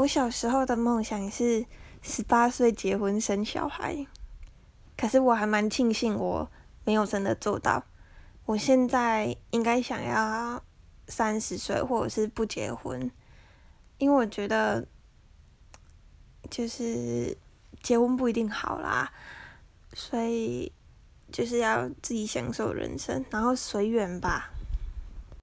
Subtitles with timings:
[0.00, 1.66] 我小时候的梦想是
[2.00, 4.06] 十八岁结婚生小孩
[4.96, 6.50] 可是我还蛮庆幸我
[6.84, 7.84] 没有真的做到。
[8.46, 10.62] 我现在应该想要
[11.06, 13.10] 三十岁或者是不结婚
[13.98, 14.86] 因为我觉得
[16.48, 17.36] 就是
[17.82, 19.12] 结婚不一定好啦
[19.92, 20.72] 所以
[21.30, 24.50] 就是要自己享受人生然后随缘吧。